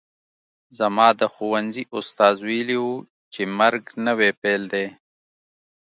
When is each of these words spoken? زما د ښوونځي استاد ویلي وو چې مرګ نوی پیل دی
زما 0.77 1.07
د 1.19 1.21
ښوونځي 1.33 1.83
استاد 1.97 2.35
ویلي 2.47 2.77
وو 2.83 2.95
چې 3.33 3.41
مرګ 3.59 3.83
نوی 4.05 4.31
پیل 4.41 4.61
دی 4.73 4.87